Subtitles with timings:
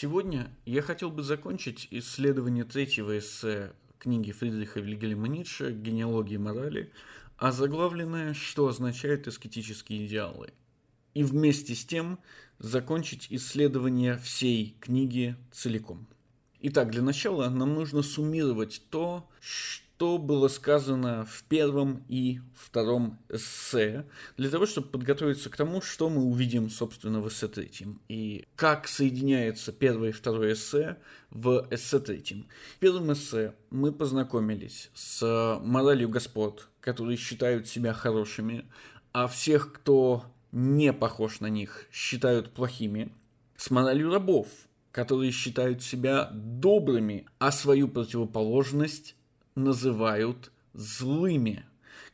[0.00, 6.92] Сегодня я хотел бы закончить исследование третьего эссе книги Фридриха Вильгельма Ницше «Генеалогия морали»,
[7.36, 10.52] а заглавленное «Что означают эскетические идеалы?»
[11.14, 12.20] и вместе с тем
[12.60, 16.06] закончить исследование всей книги целиком.
[16.60, 23.18] Итак, для начала нам нужно суммировать то, что что было сказано в первом и втором
[23.28, 24.06] эссе,
[24.36, 28.86] для того, чтобы подготовиться к тому, что мы увидим, собственно, в эссе третьем, и как
[28.86, 30.98] соединяется первое и второе эссе
[31.30, 32.46] в эссе третьем.
[32.76, 38.66] В первом эссе мы познакомились с моралью господ, которые считают себя хорошими,
[39.12, 43.12] а всех, кто не похож на них, считают плохими,
[43.56, 44.46] с моралью рабов,
[44.92, 49.16] которые считают себя добрыми, а свою противоположность
[49.58, 51.64] называют злыми.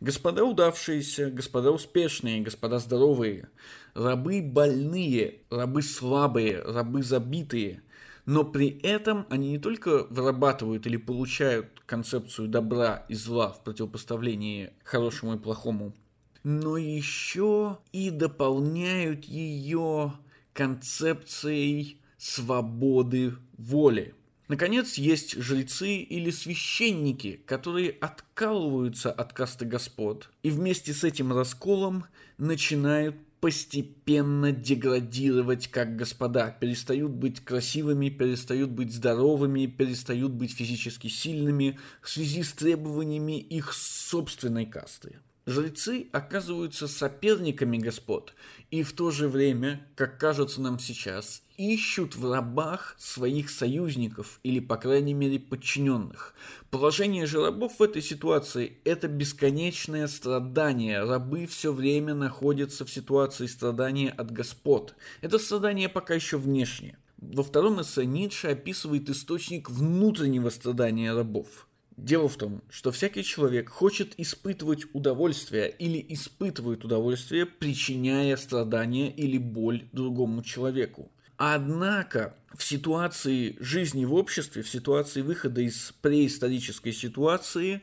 [0.01, 3.49] Господа удавшиеся, господа успешные, господа здоровые,
[3.95, 7.83] рабы больные, рабы слабые, рабы забитые,
[8.27, 14.73] но при этом они не только вырабатывают или получают концепцию добра и зла в противопоставлении
[14.83, 15.95] хорошему и плохому,
[16.43, 20.15] но еще и дополняют ее
[20.53, 24.15] концепцией свободы воли.
[24.49, 32.05] Наконец, есть жрецы или священники, которые откалываются от касты господ и вместе с этим расколом
[32.37, 41.79] начинают постепенно деградировать как господа, перестают быть красивыми, перестают быть здоровыми, перестают быть физически сильными
[42.01, 45.19] в связи с требованиями их собственной касты.
[45.47, 48.33] Жрецы оказываются соперниками господ
[48.71, 54.59] и в то же время, как кажется нам сейчас, ищут в рабах своих союзников или,
[54.59, 56.35] по крайней мере, подчиненных.
[56.71, 61.05] Положение же рабов в этой ситуации– это бесконечное страдание.
[61.05, 64.95] Рабы все время находятся в ситуации страдания от господ.
[65.21, 66.97] Это страдание пока еще внешнее.
[67.19, 73.69] Во втором эссе Ницше описывает источник внутреннего страдания рабов– Дело в том, что всякий человек
[73.69, 81.11] хочет испытывать удовольствие или испытывает удовольствие, причиняя страдания или боль другому человеку.
[81.37, 87.83] Однако в ситуации жизни в обществе, в ситуации выхода из преисторической ситуации,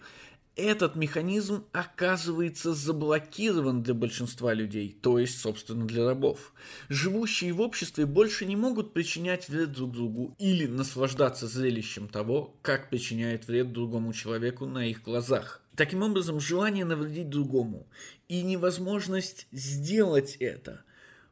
[0.55, 6.53] этот механизм оказывается заблокирован для большинства людей, то есть, собственно, для рабов.
[6.89, 12.89] Живущие в обществе больше не могут причинять вред друг другу или наслаждаться зрелищем того, как
[12.89, 15.61] причиняет вред другому человеку на их глазах.
[15.75, 17.87] Таким образом, желание навредить другому
[18.27, 20.83] и невозможность сделать это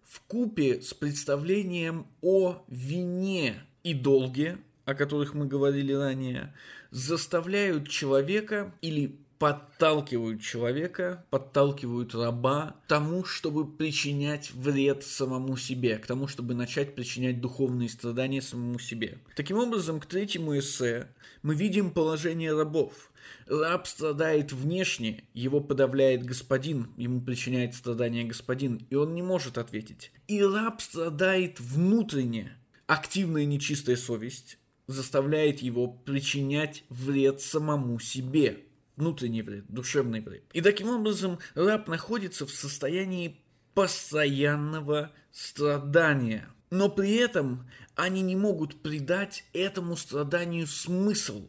[0.08, 4.59] в купе с представлением о вине и долге
[4.90, 6.53] о которых мы говорили ранее,
[6.92, 16.06] заставляют человека или подталкивают человека, подталкивают раба к тому, чтобы причинять вред самому себе, к
[16.06, 19.18] тому, чтобы начать причинять духовные страдания самому себе.
[19.36, 21.08] Таким образом, к третьему эссе
[21.42, 23.12] мы видим положение рабов.
[23.48, 30.12] Раб страдает внешне, его подавляет господин, ему причиняет страдания господин, и он не может ответить.
[30.28, 32.58] И раб страдает внутренне,
[32.88, 34.58] активная нечистая совесть,
[34.90, 38.66] заставляет его причинять вред самому себе.
[38.96, 40.44] Внутренний вред, душевный вред.
[40.52, 43.40] И таким образом раб находится в состоянии
[43.76, 46.50] постоянного страдания.
[46.72, 51.48] Но при этом они не могут придать этому страданию смысл.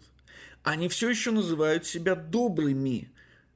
[0.63, 3.11] Они все еще называют себя добрыми,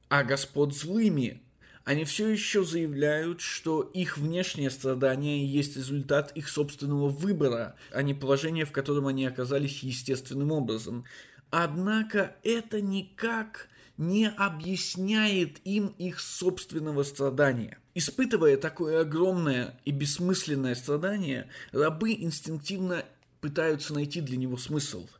[0.09, 1.43] а Господь злыми,
[1.85, 8.15] они все еще заявляют, что их внешнее страдание есть результат их собственного выбора, а не
[8.15, 11.05] положение, в котором они оказались естественным образом.
[11.51, 17.77] Однако это никак не объясняет им их собственного страдания.
[17.93, 23.05] Испытывая такое огромное и бессмысленное страдание, рабы инстинктивно
[23.41, 25.07] пытаются найти для него смысл–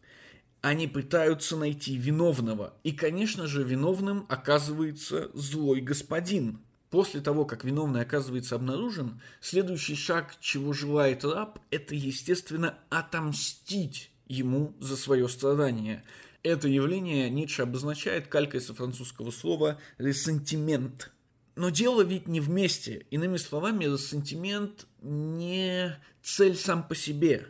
[0.65, 2.73] они пытаются найти виновного.
[2.81, 6.59] И, конечно же, виновным оказывается злой господин.
[6.89, 14.73] После того, как виновный оказывается обнаружен, следующий шаг, чего желает раб, это, естественно, отомстить ему
[14.79, 16.03] за свое страдание.
[16.41, 21.11] Это явление Ницше обозначает калькой со французского слова «ресентимент».
[21.55, 23.05] Но дело ведь не вместе.
[23.11, 27.45] Иными словами, ресентимент не цель сам по себе.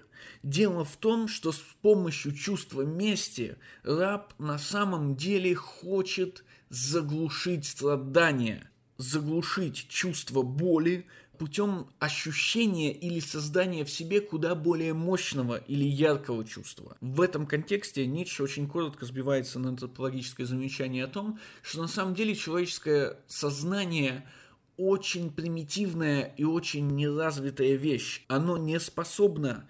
[0.46, 8.70] Дело в том, что с помощью чувства мести раб на самом деле хочет заглушить страдания,
[9.00, 11.08] заглушить чувство боли
[11.40, 16.96] путем ощущения или создания в себе куда более мощного или яркого чувства.
[17.02, 22.14] В этом контексте Ницше очень коротко сбивается на антропологическое замечание о том, что на самом
[22.14, 24.30] деле человеческое сознание
[24.78, 28.24] очень примитивная и очень неразвитая вещь.
[28.28, 29.66] Оно не способно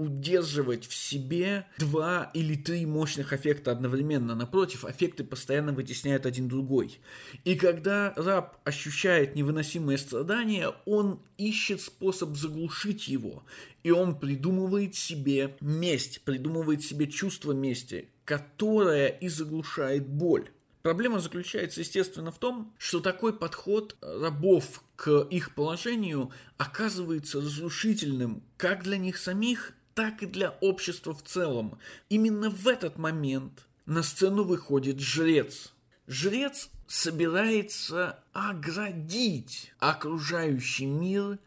[0.00, 4.34] удерживать в себе два или три мощных аффекта одновременно.
[4.34, 6.98] Напротив, аффекты постоянно вытесняют один другой.
[7.44, 13.44] И когда раб ощущает невыносимое страдание, он ищет способ заглушить его.
[13.82, 20.48] И он придумывает себе месть, придумывает себе чувство мести, которое и заглушает боль.
[20.82, 28.82] Проблема заключается, естественно, в том, что такой подход рабов к их положению оказывается разрушительным как
[28.82, 31.78] для них самих, так и для общества в целом.
[32.08, 35.72] Именно в этот момент на сцену выходит жрец.
[36.06, 41.38] Жрец собирается оградить окружающий мир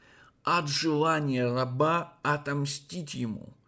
[0.43, 3.53] от желания раба отомстить ему–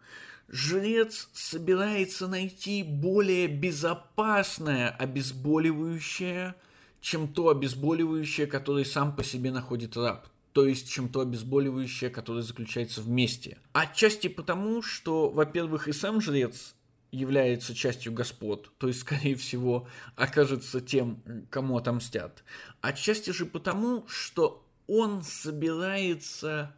[0.48, 6.54] жрец собирается найти более безопасное обезболивающее,
[7.00, 10.26] чем то обезболивающее, которое сам по себе находит раб
[10.56, 13.58] то есть чем то обезболивающее, которое заключается вместе.
[13.74, 16.74] Отчасти потому, что, во-первых, и сам жрец
[17.12, 22.42] является частью господ, то есть, скорее всего, окажется тем, кому отомстят.
[22.80, 26.74] Отчасти же потому, что он собирается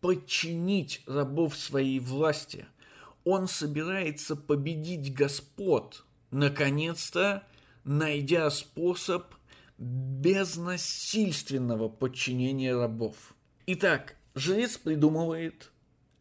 [0.00, 2.66] подчинить рабов своей власти–
[3.24, 7.42] он собирается победить господ, наконец-то
[7.82, 9.34] найдя способ
[9.78, 13.36] безнасильственного подчинения рабов.
[13.66, 15.70] Итак, жрец придумывает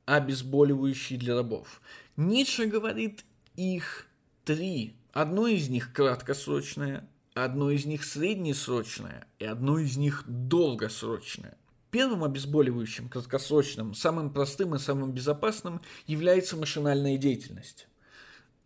[0.06, 1.81] обезболивающие для рабов.
[2.16, 3.25] Ницше говорит
[3.56, 4.06] их
[4.44, 4.96] три.
[5.12, 11.57] Одно из них краткосрочное, одно из них среднесрочное и одно из них долгосрочное.
[11.92, 17.88] Первым обезболивающим, краткосрочным, самым простым и самым безопасным является машинальная деятельность.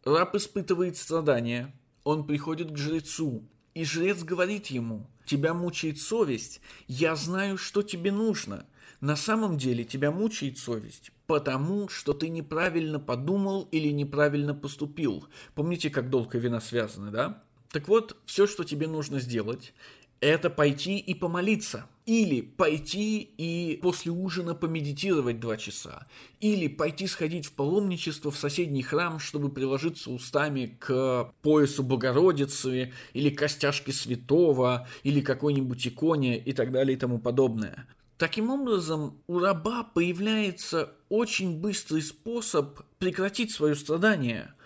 [0.03, 1.71] Раб испытывает страдания,
[2.03, 8.11] он приходит к жрецу, и жрец говорит ему, «Тебя мучает совесть, я знаю, что тебе
[8.11, 8.65] нужно.
[9.01, 15.25] На самом деле тебя мучает совесть, потому что ты неправильно подумал или неправильно поступил.
[15.55, 17.43] Помните, как долг и вина связаны, да?
[17.71, 19.73] Так вот, все, что тебе нужно сделать,
[20.19, 21.85] это пойти и помолиться.
[22.09, 26.07] Или пойти и после ужина помедитировать два часа.
[26.39, 33.29] Или пойти сходить в паломничество в соседний храм, чтобы приложиться устами к поясу Богородицы, или
[33.29, 37.85] костяшке святого, или какой-нибудь иконе и так далее и тому подобное.
[38.17, 44.55] Таким образом, у раба появляется очень быстрый способ прекратить свое страдание–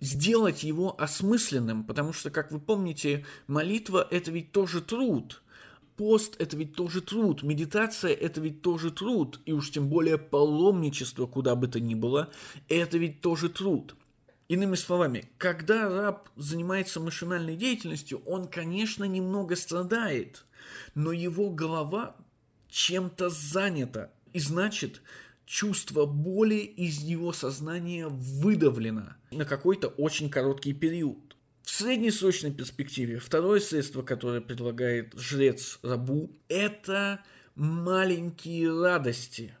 [0.00, 5.42] сделать его осмысленным, потому что, как вы помните, молитва– это ведь тоже труд.
[6.00, 11.26] Пост– это ведь тоже труд, медитация– это ведь тоже труд, и уж тем более паломничество,
[11.26, 12.30] куда бы то ни было,
[12.70, 13.94] это ведь тоже труд.
[14.48, 20.46] Иными словами, когда раб занимается машинальной деятельностью, он, конечно, немного страдает,
[20.94, 22.16] но его голова
[22.70, 25.02] чем-то занята, и значит,
[25.44, 31.29] чувство боли из его сознания выдавлено на какой-то очень короткий период.
[31.62, 37.22] В среднесрочной перспективе второе средство, которое предлагает жрец рабу, это
[37.54, 39.56] маленькие радости.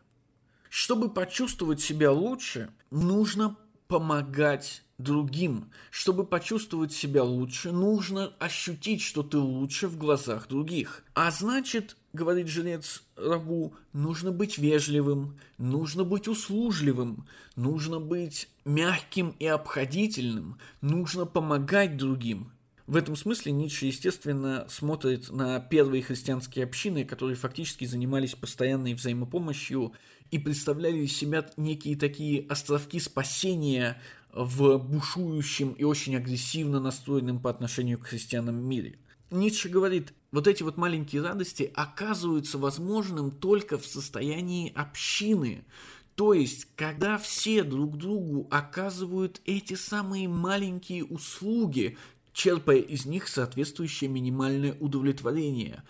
[0.68, 3.56] Чтобы почувствовать себя лучше, нужно
[3.88, 5.70] помогать другим.
[5.90, 11.04] Чтобы почувствовать себя лучше, нужно ощутить, что ты лучше в глазах других.
[11.14, 17.26] А значит, говорит жрец рабу, нужно быть вежливым, нужно быть услужливым,
[17.56, 22.52] нужно быть мягким и обходительным, нужно помогать другим.
[22.90, 29.92] В этом смысле Ницше, естественно, смотрит на первые христианские общины, которые фактически занимались постоянной взаимопомощью
[30.32, 34.00] и представляли из себя некие такие островки спасения
[34.32, 38.98] в бушующем и очень агрессивно настроенном по отношению к христианам мире.
[39.30, 45.64] Ницше говорит, вот эти вот маленькие радости оказываются возможным только в состоянии общины,
[46.16, 51.96] то есть, когда все друг другу оказывают эти самые маленькие услуги,
[52.32, 55.82] черпая из них соответствующее минимальное удовлетворение.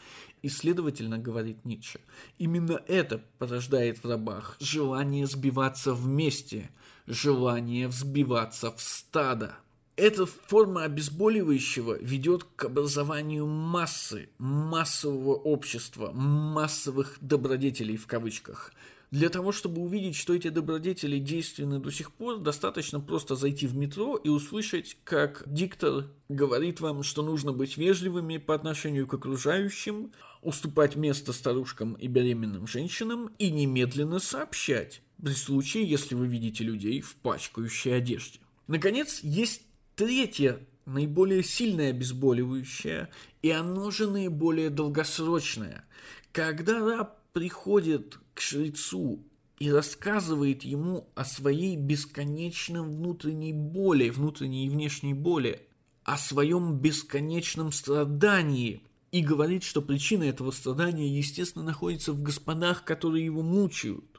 [0.43, 2.01] И, следовательно, говорит Ницше,
[2.39, 6.71] именно это порождает в рабах желание сбиваться вместе,
[7.11, 9.57] желание взбиваться в стадо.
[9.97, 18.73] Эта форма обезболивающего ведет к образованию массы, массового общества, массовых добродетелей в кавычках–
[19.11, 23.75] для того, чтобы увидеть, что эти добродетели действенны до сих пор, достаточно просто зайти в
[23.75, 30.13] метро и услышать, как диктор говорит вам, что нужно быть вежливыми по отношению к окружающим,
[30.43, 37.01] уступать место старушкам и беременным женщинам и немедленно сообщать при случае, если вы видите людей
[37.01, 38.41] в пачкающей одежде.
[38.67, 39.63] Наконец, есть
[39.97, 43.09] третье наиболее сильное обезболивающее,
[43.43, 45.85] и оно же наиболее долгосрочное.
[46.33, 49.25] Когда раб приходит к жрецу
[49.59, 55.61] и рассказывает ему о своей бесконечном внутренней боли, внутренней и внешней боли,
[56.05, 63.25] о своем бесконечном страдании, и говорит, что причина этого страдания, естественно, находится в господах, которые
[63.25, 64.10] его мучают.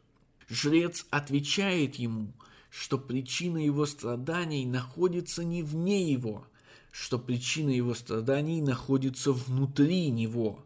[0.52, 2.34] Жрец отвечает ему,
[2.70, 6.46] что причина его страданий находится не вне его,
[6.92, 10.66] что причина его страданий находится внутри него.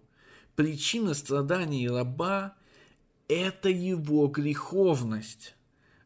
[0.56, 2.56] Причина страданий раба–
[3.27, 5.54] это его греховность.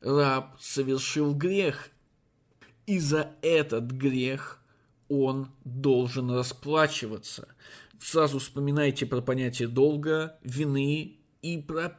[0.01, 1.89] Раб совершил грех,
[2.85, 4.59] и за этот грех
[5.07, 7.47] он должен расплачиваться.
[7.97, 11.97] Сразу вспоминайте про понятие долга, вины и про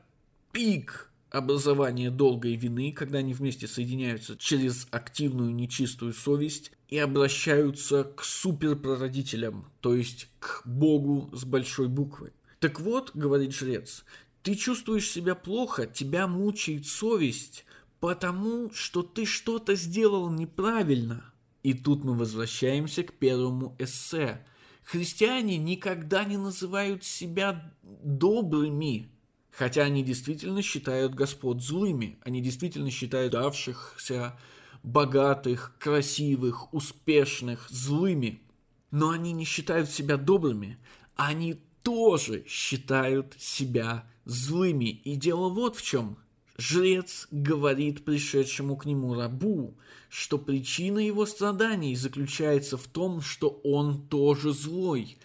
[0.53, 8.05] пик– образование долга и вины, когда они вместе соединяются через активную нечистую совесть и обращаются
[8.05, 12.33] к суперпрородителям, то есть к Богу с большой буквы.
[12.59, 14.05] Так вот, говорит жрец,
[14.43, 17.65] ты чувствуешь себя плохо, тебя мучает совесть,
[18.01, 21.33] потому что ты что-то сделал неправильно.
[21.63, 24.45] И тут мы возвращаемся к первому эссе.
[24.83, 29.11] Христиане никогда не называют себя добрыми,
[29.51, 34.39] Хотя они действительно считают господ злыми, они действительно считают давшихся,
[34.83, 38.43] богатых, красивых, успешных, злыми.
[38.91, 40.79] Но они не считают себя добрыми,
[41.17, 44.91] они тоже считают себя злыми.
[44.91, 46.19] И дело вот в чем.
[46.61, 49.79] Жрец говорит пришедшему к нему рабу,
[50.11, 55.17] что причина его страданий заключается в том, что он тоже злой,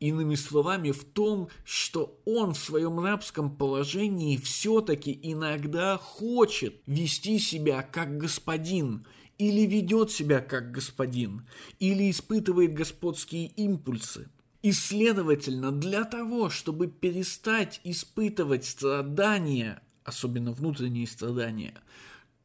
[0.00, 7.82] Иными словами, в том, что он в своем рабском положении все-таки иногда хочет вести себя
[7.82, 11.46] как господин, или ведет себя как господин,
[11.78, 14.30] или испытывает господские импульсы.
[14.62, 21.74] И, следовательно, для того, чтобы перестать испытывать страдания, особенно внутренние страдания,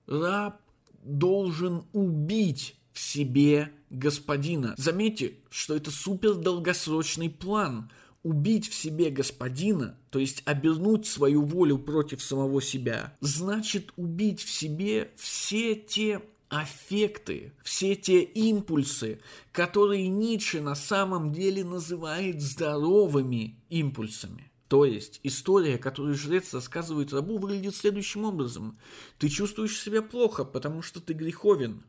[0.07, 0.59] раб
[1.03, 4.75] должен убить в себе господина.
[4.77, 7.91] Заметьте, что это супер долгосрочный план.
[8.23, 14.49] Убить в себе господина, то есть обернуть свою волю против самого себя, значит убить в
[14.49, 19.19] себе все те аффекты, все те импульсы,
[19.51, 24.51] которые Ницше на самом деле называет здоровыми импульсами.
[24.69, 28.79] То есть история, которую жрец рассказывает рабу, выглядит следующим образом.
[29.19, 31.83] Ты чувствуешь себя плохо, потому что ты греховен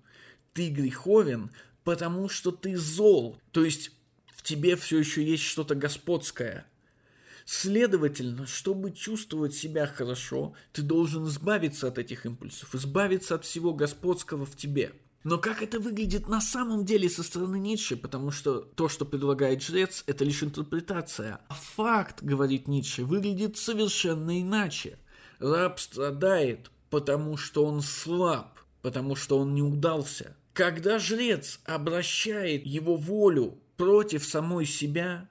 [0.57, 1.51] ты греховен,
[1.87, 3.93] потому что ты зол, то есть
[4.35, 6.66] в тебе все еще есть что-то господское.
[7.45, 14.47] Следовательно, чтобы чувствовать себя хорошо, ты должен избавиться от этих импульсов, избавиться от всего господского
[14.47, 14.95] в тебе.
[15.23, 19.62] Но как это выглядит на самом деле со стороны Ницше, потому что то, что предлагает
[19.62, 21.38] жрец, это лишь интерпретация.
[21.47, 24.99] А факт, говорит Ницше, выглядит совершенно иначе.
[25.38, 30.35] Раб страдает, потому что он слаб, потому что он не удался.
[30.57, 35.29] Когда жрец обращает его волю против самой себя,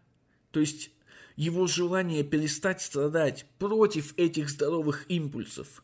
[0.51, 0.91] то есть
[1.35, 5.81] его желание перестать страдать против этих здоровых импульсов,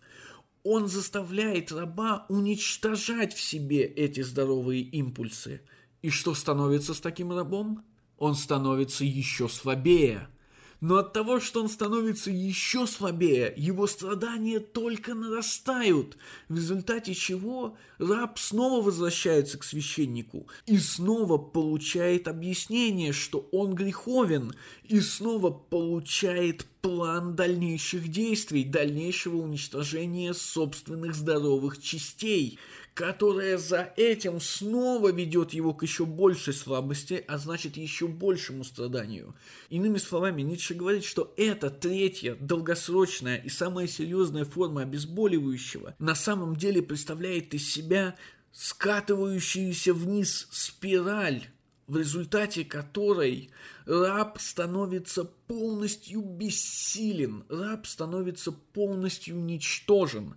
[0.62, 5.62] он заставляет раба уничтожать в себе эти здоровые импульсы.
[6.04, 7.84] И что становится с таким рабом?
[8.20, 10.30] Он становится еще слабее–
[10.82, 16.18] но от того, что он становится еще слабее, его страдания только нарастают,
[16.50, 24.54] в результате чего раб снова возвращается к священнику и снова получает объяснение, что он греховен,
[24.84, 32.58] и снова получает план дальнейших действий, дальнейшего уничтожения собственных здоровых частей–
[32.94, 39.34] которая за этим снова ведет его к еще большей слабости, а значит еще большему страданию.
[39.70, 46.56] Иными словами, Ницше говорит, что эта третья, долгосрочная и самая серьезная форма обезболивающего на самом
[46.56, 48.16] деле представляет из себя
[48.52, 51.48] скатывающуюся вниз спираль,
[51.88, 53.52] в результате которой
[53.86, 60.36] раб становится полностью бессилен, раб становится полностью ничтожен.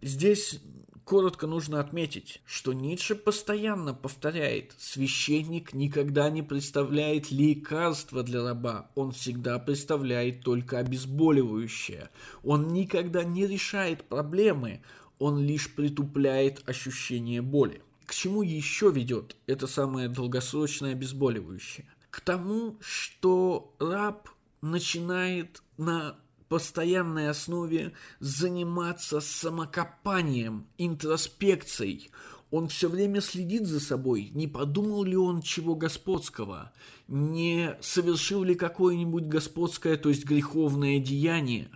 [0.00, 0.60] Здесь
[1.06, 9.12] Коротко нужно отметить, что Ницше постоянно повторяет, священник никогда не представляет лекарства для раба, он
[9.12, 12.10] всегда представляет только обезболивающее.
[12.42, 14.82] Он никогда не решает проблемы,
[15.20, 17.82] он лишь притупляет ощущение боли.
[18.04, 21.86] К чему еще ведет это самое долгосрочное обезболивающее?
[22.10, 24.28] К тому, что раб
[24.60, 26.16] начинает на
[26.48, 32.10] постоянной основе заниматься самокопанием, интроспекцией.
[32.50, 36.72] Он все время следит за собой, не подумал ли он чего господского,
[37.08, 41.68] не совершил ли какое-нибудь господское, то есть греховное деяние.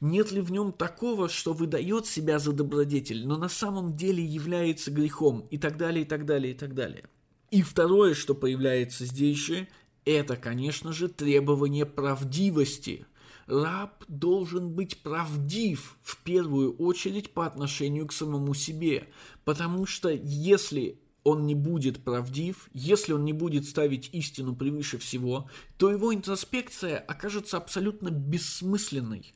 [0.00, 4.90] Нет ли в нем такого, что выдает себя за добродетель, но на самом деле является
[4.90, 7.04] грехом, и так далее, и так далее, и так далее.
[7.50, 9.68] И второе, что появляется здесь же,
[10.04, 13.06] это, конечно же, требование правдивости.
[13.46, 19.08] Раб должен быть правдив в первую очередь по отношению к самому себе,
[19.44, 25.48] потому что если он не будет правдив, если он не будет ставить истину превыше всего,
[25.76, 29.34] то его интроспекция окажется абсолютно бессмысленной.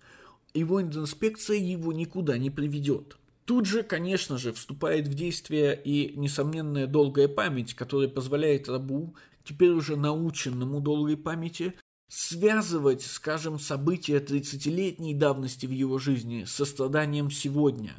[0.55, 3.17] Его интроспекция его никуда не приведет.
[3.45, 9.71] Тут же, конечно же, вступает в действие и несомненная долгая память, которая позволяет рабу, теперь
[9.71, 11.75] уже наученному долгой памяти,
[12.11, 17.95] связывать, скажем, события 30-летней давности в его жизни со страданием сегодня,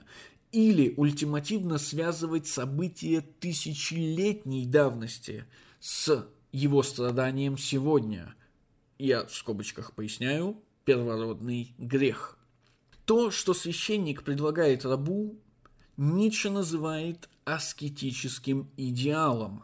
[0.52, 5.46] или ультимативно связывать события тысячелетней давности
[5.80, 8.36] с его страданием сегодня.
[9.00, 12.38] Я в скобочках поясняю, первородный грех.
[13.06, 15.40] То, что священник предлагает рабу,
[15.96, 19.64] Ницше называет аскетическим идеалом.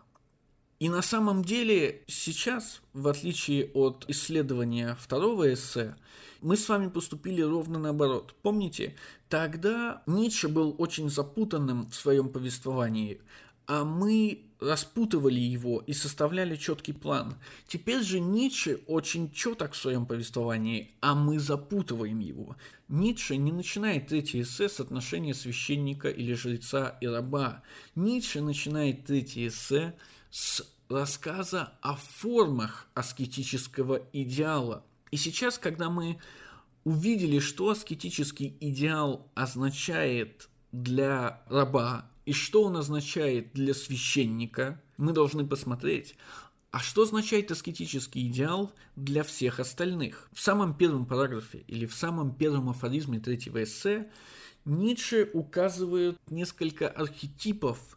[0.79, 5.95] И на самом деле сейчас, в отличие от исследования второго эссе,
[6.41, 8.35] мы с вами поступили ровно наоборот.
[8.43, 8.95] Помните,
[9.27, 13.19] тогда Ницше был очень запутанным в своем повествовании,
[13.65, 17.35] а мы распутывали его и составляли четкий план.
[17.67, 22.55] Теперь же Ницше очень четок в своем повествовании, а мы запутываем его.
[22.87, 27.61] Ницше не начинает третий эссе с отношения священника или жреца и раба.
[27.95, 29.95] Ницше начинает третий эссе
[30.29, 34.83] с рассказа о формах аскетического идеала.
[35.11, 36.19] И сейчас, когда мы
[36.83, 45.45] увидели, что аскетический идеал означает для раба и что он означает для священника, мы должны
[45.45, 46.15] посмотреть,
[46.71, 50.29] а что означает аскетический идеал для всех остальных?
[50.33, 54.09] В самом первом параграфе или в самом первом афоризме третьего эссе
[54.65, 57.96] Ницше указывает несколько архетипов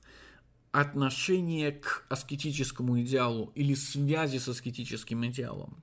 [0.72, 5.82] отношения к аскетическому идеалу или связи с аскетическим идеалом.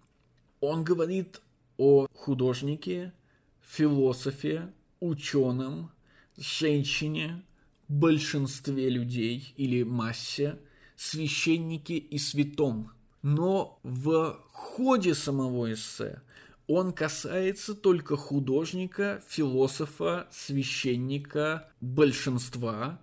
[0.62, 1.41] Он говорит
[1.77, 3.13] о художнике,
[3.62, 5.91] философе, ученом,
[6.38, 7.43] женщине,
[7.88, 10.59] большинстве людей или массе,
[10.95, 12.91] священнике и святом.
[13.21, 16.21] Но в ходе самого эссе
[16.67, 22.99] он касается только художника, философа, священника, большинства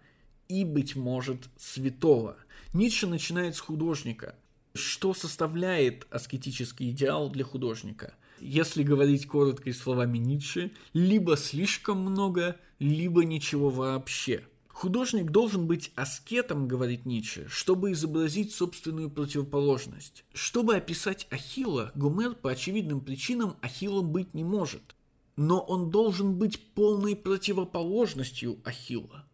[0.49, 2.37] и, быть может, святого.
[2.73, 4.35] Ницше начинает с художника.
[4.75, 8.15] Что составляет аскетический идеал для художника?
[8.41, 15.93] Если говорить коротко и словами Ницше, либо слишком много, либо ничего вообще– Художник должен быть
[15.95, 20.25] аскетом, говорит Ницше, чтобы изобразить собственную противоположность.
[20.35, 24.97] Чтобы описать Ахилла, Гомер по очевидным причинам Ахиллом быть не может.
[25.37, 29.25] Но он должен быть полной противоположностью Ахилла.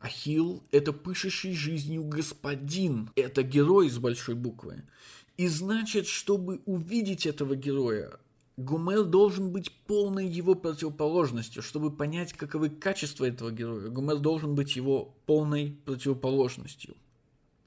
[0.00, 4.84] Ахилл– это пышущий жизнью господин, это герой с большой буквы.
[5.36, 8.18] И значит, чтобы увидеть этого героя,
[8.56, 13.88] Гумер должен быть полной его противоположностью, чтобы понять, каковы качества этого героя.
[13.88, 16.96] Гумер должен быть его полной противоположностью.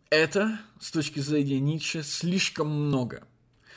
[0.10, 3.28] Это, с точки зрения Ницше, слишком много.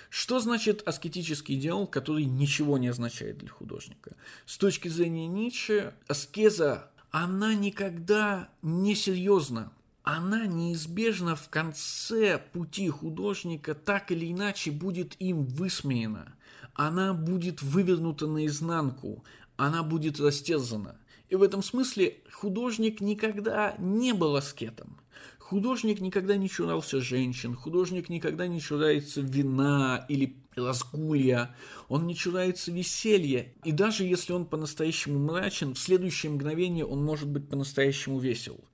[0.09, 4.17] Что значит аскетический идеал, который ничего не означает для художника?
[4.47, 9.73] С точки зрения Ницше, аскеза, она никогда не серьезна.
[10.03, 16.35] Она неизбежно в конце пути художника так или иначе будет им высмеяна
[16.75, 19.25] она будет вывернута наизнанку,
[19.57, 20.97] она будет растерзана.
[21.29, 24.99] И в этом смысле художник никогда не был аскетом.
[25.39, 31.55] Художник никогда не чурался женщин, художник никогда не чурается вина или разгулья,
[31.89, 37.29] он не чурается веселья, и даже если он по-настоящему мрачен, в следующее мгновение он может
[37.29, 38.65] быть по-настоящему весел.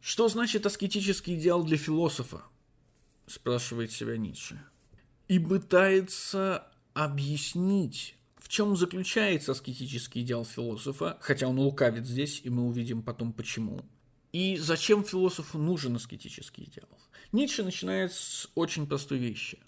[0.00, 2.42] Что значит аскетический идеал для философа?
[3.26, 4.60] спрашивает себя Ницше.
[5.28, 12.66] И пытается объяснить, в чем заключается аскетический идеал философа, хотя он лукавит здесь, и мы
[12.66, 13.80] увидим потом почему.
[14.32, 16.88] И зачем философу нужен аскетический идеал?
[17.32, 19.58] Ницше начинает с очень простой вещи.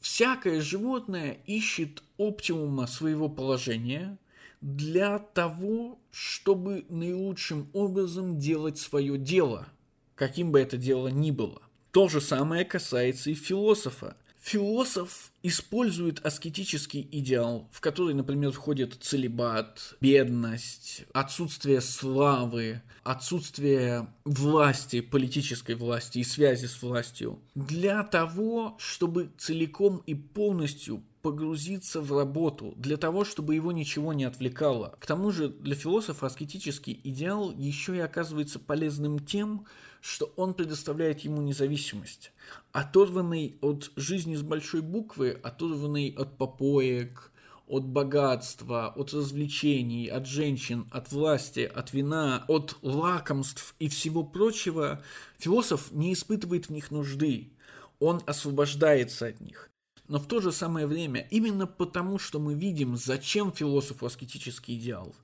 [0.00, 4.18] Всякое животное ищет оптимума своего положения
[4.60, 9.66] для того, чтобы наилучшим образом делать свое дело,
[10.14, 11.62] каким бы это дело ни было.
[11.90, 19.94] То же самое касается и философа– Философ использует аскетический идеал, в который, например, входит целебат,
[20.00, 30.02] бедность, отсутствие славы, отсутствие власти, политической власти и связи с властью, для того, чтобы целиком
[30.06, 34.96] и полностью погрузиться в работу, для того, чтобы его ничего не отвлекало.
[34.98, 39.66] К тому же для философа аскетический идеал еще и оказывается полезным тем,
[40.00, 42.32] что он предоставляет ему независимость.
[42.72, 47.30] Оторванный от жизни с большой буквы, оторванный от попоек,
[47.66, 55.02] от богатства, от развлечений, от женщин, от власти, от вина, от лакомств и всего прочего,
[55.36, 57.52] философ не испытывает в них нужды,
[57.98, 59.68] он освобождается от них.
[60.08, 65.14] Но в то же самое время, именно потому, что мы видим, зачем философу аскетический идеал,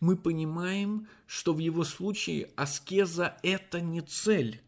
[0.00, 4.60] мы понимаем, что в его случае аскеза– это не цель.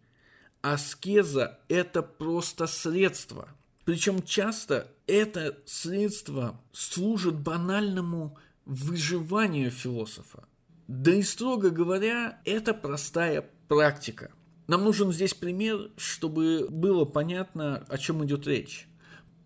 [0.62, 3.48] Аскеза– это просто средство.
[3.84, 10.44] Причем часто это средство служит банальному выживанию философа.
[10.86, 14.30] Да и строго говоря, это простая практика.
[14.68, 18.86] Нам нужен здесь пример, чтобы было понятно, о чем идет речь.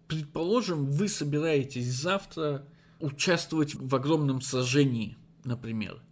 [0.08, 2.66] Предположим, вы собираетесь завтра
[2.98, 6.02] участвовать в огромном сражении, например.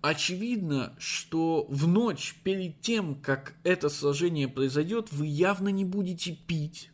[0.00, 6.90] Очевидно, что в ночь перед тем, как это сражение произойдет, вы явно не будете пить,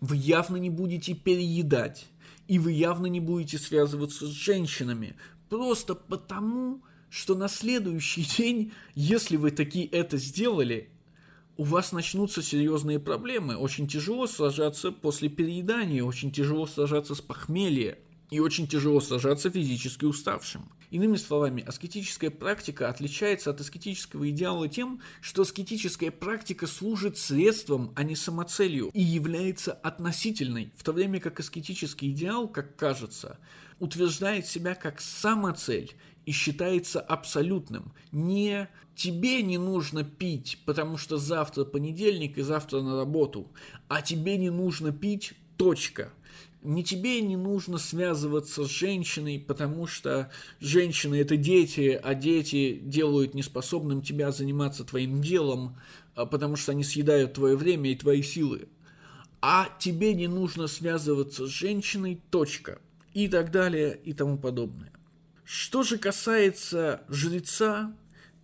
[0.00, 2.06] вы явно не будете переедать,
[2.46, 5.16] и вы явно не будете связываться с женщинами,
[5.48, 10.90] просто потому, что на следующий день, если вы таки это сделали,
[11.58, 13.56] у вас начнутся серьезные проблемы.
[13.56, 17.98] Очень тяжело сражаться после переедания, очень тяжело сражаться с похмелья
[18.30, 20.70] и очень тяжело сражаться физически уставшим.
[20.90, 28.04] Иными словами, аскетическая практика отличается от аскетического идеала тем, что аскетическая практика служит средством, а
[28.04, 33.38] не самоцелью, и является относительной, в то время как аскетический идеал, как кажется,
[33.80, 35.94] утверждает себя как самоцель
[36.28, 37.94] и считается абсолютным.
[38.12, 43.50] Не тебе не нужно пить, потому что завтра понедельник и завтра на работу,
[43.88, 46.12] а тебе не нужно пить, точка.
[46.62, 53.32] Не тебе не нужно связываться с женщиной, потому что женщины это дети, а дети делают
[53.32, 55.78] неспособным тебя заниматься твоим делом,
[56.14, 58.68] а потому что они съедают твое время и твои силы.
[59.40, 62.80] А тебе не нужно связываться с женщиной, точка.
[63.14, 64.92] И так далее, и тому подобное.
[65.50, 67.96] Что же касается жреца,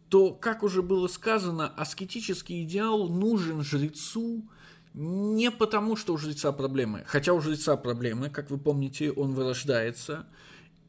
[0.09, 4.49] то, как уже было сказано, аскетический идеал нужен жрецу
[4.95, 10.27] не потому, что у жреца проблемы, хотя у жреца проблемы, как вы помните, он вырождается,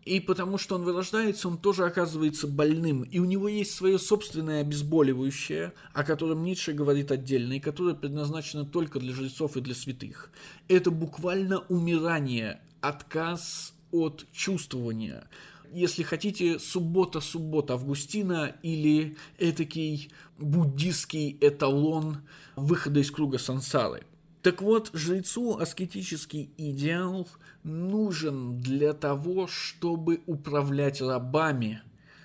[0.05, 4.61] и потому что он вырождается, он тоже оказывается больным, и у него есть свое собственное
[4.61, 10.29] обезболивающее, о котором Ницше говорит отдельно, и которое предназначено только для жрецов и для святых.
[10.69, 15.27] Это буквально умирание, отказ от чувствования–
[15.75, 22.19] если хотите, суббота-суббота Августина или этакий буддийский эталон
[22.55, 24.03] выхода из круга сансары.
[24.41, 27.27] Так вот, жрецу аскетический идеал
[27.63, 31.81] нужен для того, чтобы управлять рабами.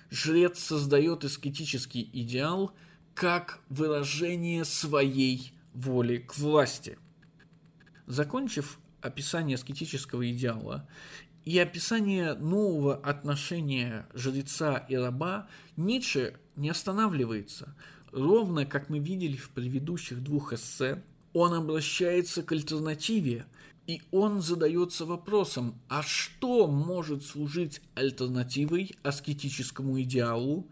[0.09, 2.71] Жрец создает аскетический идеал
[3.13, 6.97] как выражение своей воли к власти.
[8.07, 10.87] Закончив описание аскетического идеала
[11.45, 17.75] и описание нового отношения жреца и раба Ницше не останавливается.
[18.11, 21.01] Ровно как мы видели в предыдущих двух эссе,
[21.33, 23.45] он обращается к альтернативе,
[23.87, 30.67] и он задается вопросом, а что может служить альтернативой аскетическому идеалу,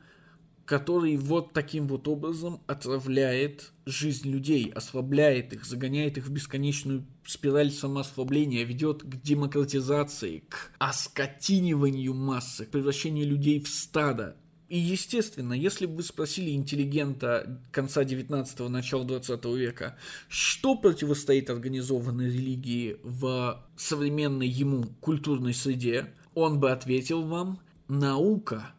[0.69, 7.71] который вот таким вот образом отравляет жизнь людей, ослабляет их, загоняет их в бесконечную спираль
[7.71, 14.35] самоослабления, ведет к демократизации, к оскотиниванию массы, к превращению людей в стадо.
[14.67, 22.27] И, естественно, если бы вы спросили интеллигента конца 19-го, начала 20 века, что противостоит организованной
[22.31, 28.75] религии в современной ему культурной среде, он бы ответил вам «наука».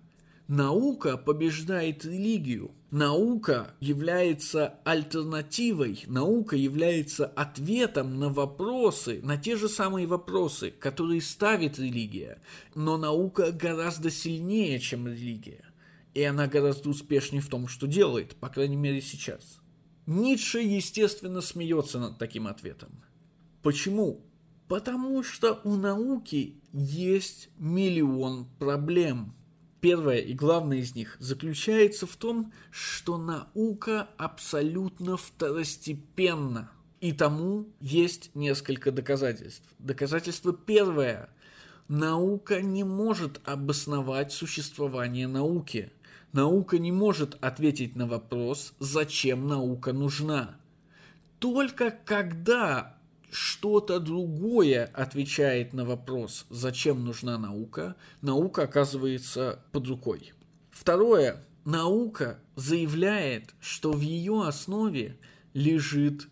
[0.51, 2.73] Наука побеждает религию.
[2.91, 11.79] Наука является альтернативой, наука является ответом на вопросы, на те же самые вопросы, которые ставит
[11.79, 12.43] религия.
[12.75, 15.65] Но наука гораздо сильнее, чем религия.
[16.15, 19.61] И она гораздо успешнее в том, что делает, по крайней мере сейчас.
[20.07, 23.05] Ницше, естественно, смеется над таким ответом.
[23.63, 24.27] Почему?
[24.67, 29.37] Потому что у науки есть миллион проблем–
[29.81, 36.71] Первое и главное из них заключается в том, что наука абсолютно второстепенна.
[37.01, 39.65] И тому есть несколько доказательств.
[39.79, 41.31] Доказательство первое.
[41.89, 45.91] Наука не может обосновать существование науки.
[46.33, 50.57] Наука не может ответить на вопрос, зачем наука нужна.
[51.39, 53.00] Только когда
[53.31, 60.33] что-то другое отвечает на вопрос, зачем нужна наука, наука оказывается под рукой.
[60.71, 61.45] Второе.
[61.65, 65.19] Наука заявляет, что в ее основе
[65.53, 66.29] лежит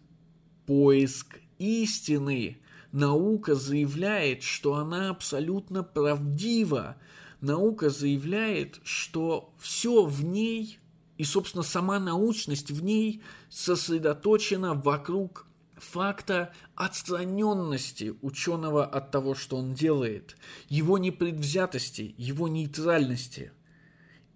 [0.66, 2.58] поиск истины.
[2.92, 6.96] Наука заявляет, что она абсолютно правдива.
[7.40, 10.78] Наука заявляет, что все в ней
[11.18, 15.47] и, собственно, сама научность в ней сосредоточена вокруг
[15.82, 20.36] факта отстраненности ученого от того, что он делает,
[20.68, 23.52] его непредвзятости, его нейтральности.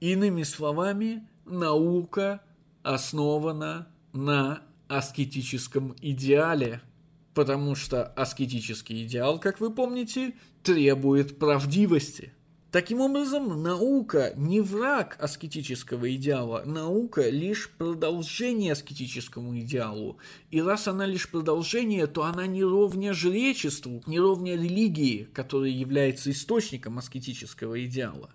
[0.01, 2.43] Иными словами, наука
[2.83, 6.81] основана на аскетическом идеале,
[7.35, 12.33] потому что аскетический идеал, как вы помните, требует правдивости–
[12.73, 20.17] Таким образом, наука не враг аскетического идеала, наука лишь продолжение аскетическому идеалу.
[20.51, 26.31] И раз она лишь продолжение, то она не ровня жречеству, не ровня религии, которая является
[26.31, 28.31] источником аскетического идеала.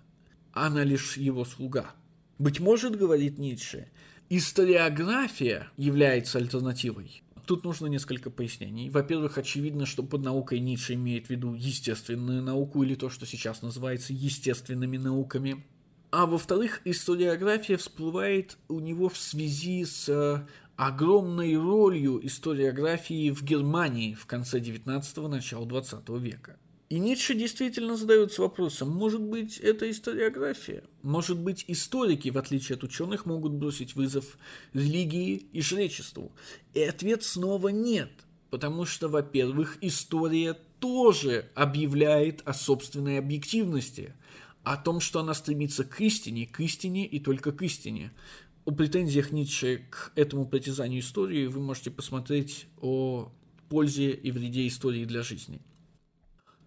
[0.52, 1.96] Она лишь его слуга.
[2.38, 3.88] Быть может, говорит Ницше,
[4.28, 7.24] историография является альтернативой.
[7.48, 8.90] Тут нужно несколько пояснений.
[8.90, 13.62] Во-первых, очевидно, что под наукой Ницше имеет в виду естественную науку или то, что сейчас
[13.62, 15.64] называется естественными науками.
[16.10, 24.12] А во-вторых, историография всплывает у него в связи с э, огромной ролью историографии в Германии
[24.12, 26.58] в конце 19-го, начала 20 века.
[26.88, 30.84] И Ницше действительно задается вопросом, может быть, это историография?
[31.02, 34.38] Может быть, историки, в отличие от ученых, могут бросить вызов
[34.72, 36.32] религии и жречеству?
[36.72, 38.10] И ответ снова нет,
[38.48, 44.14] потому что, во-первых, история тоже объявляет о собственной объективности,
[44.62, 48.12] о том, что она стремится к истине, к истине и только к истине.
[48.64, 53.30] О претензиях Ницше к этому притязанию истории вы можете посмотреть о
[53.68, 55.60] пользе и вреде истории для жизни.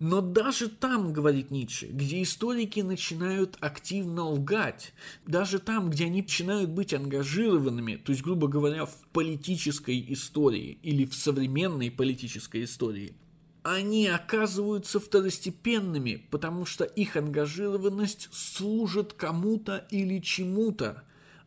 [0.02, 4.96] Но даже там, говорит Ницше, где историки начинают активно лгать,
[5.28, 11.06] даже там, где они начинают быть ангажированными, то есть, грубо говоря, в политической истории или
[11.06, 13.14] в современной политической истории,
[13.62, 21.04] они оказываются второстепенными, потому что их ангажированность служит кому-то или чему-то.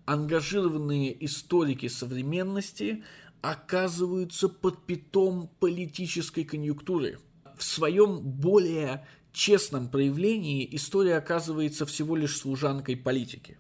[0.07, 3.03] Ангажированные историки современности
[3.43, 7.19] оказываются под питом политической конъюнктуры–
[7.57, 13.59] в своем более честном проявлении история оказывается всего лишь служанкой политики.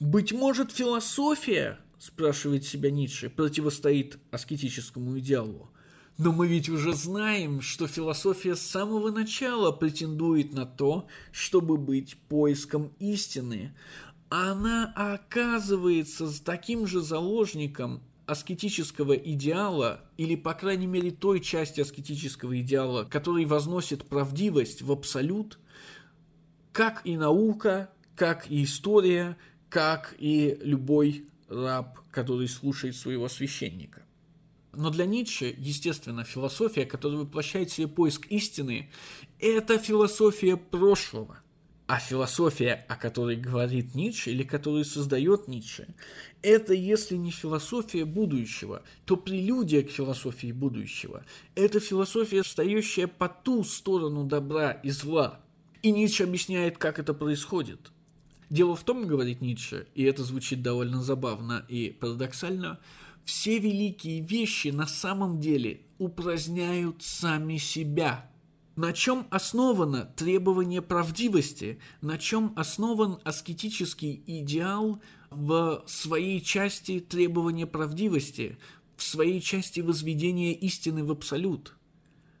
[0.00, 5.70] Быть может, философия, спрашивает себя Ницше, противостоит аскетическому идеалу.
[6.18, 12.16] Но мы ведь уже знаем, что философия с самого начала претендует на то, чтобы быть
[12.28, 13.72] поиском истины.
[14.28, 23.04] Она оказывается таким же заложником аскетического идеала, или, по крайней мере, той части аскетического идеала,
[23.04, 25.58] который возносит правдивость в абсолют,
[26.72, 29.38] как и наука, как и история,
[29.70, 34.02] как и любой раб, который слушает своего священника.
[34.74, 38.90] Но для Ницше, естественно, философия, которая воплощает в себе поиск истины,
[39.40, 41.40] это философия прошлого–
[41.88, 45.88] а философия, о которой говорит Ницше или которую создает Ницше,
[46.42, 51.24] это если не философия будущего, то прелюдия к философии будущего.
[51.54, 55.40] Это философия, стоящая по ту сторону добра и зла.
[55.82, 57.90] И Ницше объясняет, как это происходит.
[58.50, 62.80] Дело в том, говорит Ницше, и это звучит довольно забавно и парадоксально,
[63.24, 68.30] все великие вещи на самом деле упраздняют сами себя–
[68.78, 71.80] на чем основано требование правдивости?
[72.00, 78.56] На чем основан аскетический идеал в своей части требования правдивости,
[78.96, 81.74] в своей части возведения истины в абсолют?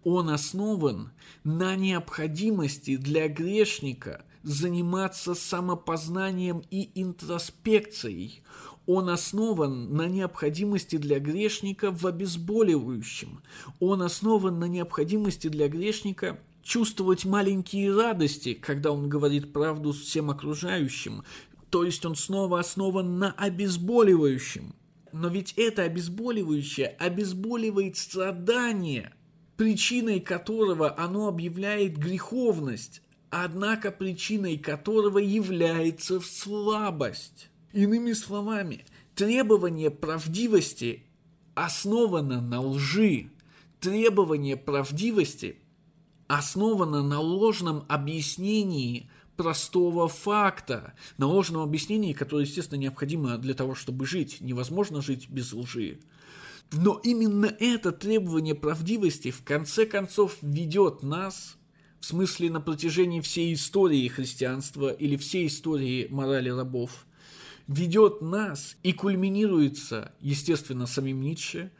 [0.04, 1.10] Он основан
[1.42, 8.44] на необходимости для грешника заниматься самопознанием и интроспекцией
[8.88, 13.42] он основан на необходимости для грешника в обезболивающем.
[13.80, 21.22] Он основан на необходимости для грешника чувствовать маленькие радости, когда он говорит правду всем окружающим.
[21.68, 24.74] То есть он снова основан на обезболивающем.
[25.12, 29.12] Но ведь это обезболивающее обезболивает страдание,
[29.58, 37.50] причиной которого оно объявляет греховность, однако причиной которого является слабость.
[37.72, 41.04] Иными словами, требование правдивости
[41.54, 43.30] основано на лжи.
[43.80, 45.58] Требование правдивости
[46.26, 54.04] основано на ложном объяснении простого факта, на ложном объяснении, которое, естественно, необходимо для того, чтобы
[54.04, 54.38] жить.
[54.40, 56.00] Невозможно жить без лжи.
[56.72, 61.56] Но именно это требование правдивости в конце концов ведет нас,
[62.00, 67.06] в смысле на протяжении всей истории христианства или всей истории морали рабов,
[67.68, 71.70] ведет нас и кульминируется, естественно, самим Ницше,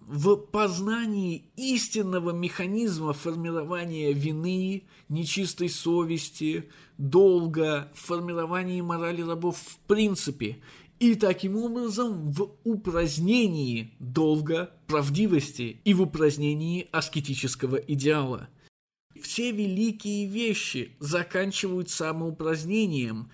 [0.00, 10.58] в познании истинного механизма формирования вины, нечистой совести, долга, формировании морали рабов в принципе–
[10.98, 18.48] и таким образом в упразднении долга, правдивости и в упразднении аскетического идеала.
[19.20, 23.30] Все великие вещи заканчивают самоупразднением,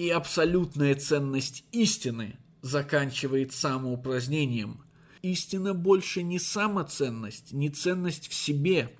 [0.00, 4.82] и абсолютная ценность истины заканчивает самоупразднением.
[5.20, 8.96] Истина больше не самоценность, не ценность в себе.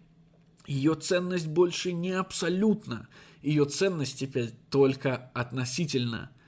[0.67, 3.09] Ее ценность больше не абсолютна,
[3.41, 6.31] ее ценность теперь только относительно–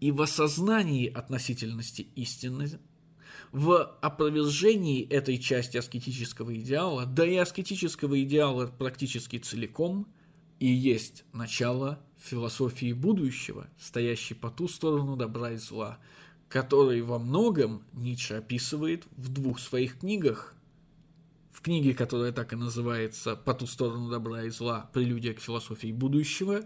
[0.00, 2.68] и в осознании относительности истины,
[3.52, 10.06] в опровержении этой части аскетического идеала, да и аскетического идеала практически целиком,
[10.58, 15.98] и есть начало философии будущего, стоящей по ту сторону добра и зла,
[16.48, 20.54] который во многом Ницше описывает в двух своих книгах.
[21.50, 24.90] В книге, которая так и называется «По ту сторону добра и зла.
[24.92, 26.62] Прелюдия к философии будущего»,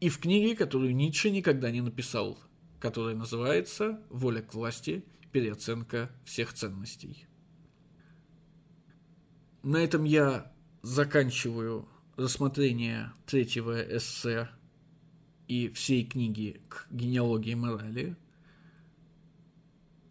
[0.00, 2.38] и в книге, которую Ницше никогда не написал,
[2.78, 5.04] которая называется «Воля к власти.
[5.32, 7.26] Переоценка всех ценностей».
[9.62, 11.86] На этом я заканчиваю
[12.20, 14.48] рассмотрение третьего эссе
[15.48, 18.16] и всей книги к генеалогии морали.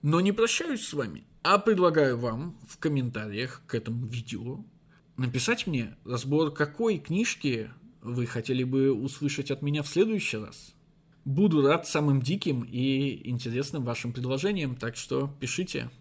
[0.01, 4.63] Но не прощаюсь с вами, а предлагаю вам в комментариях к этому видео
[5.17, 7.69] написать мне разбор какой книжки
[8.01, 10.73] вы хотели бы услышать от меня в следующий раз?
[11.25, 15.91] Буду рад самым диким и интересным вашим предложениям, так что пишите.